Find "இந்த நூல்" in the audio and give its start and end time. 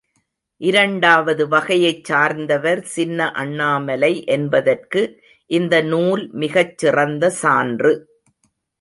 5.51-6.29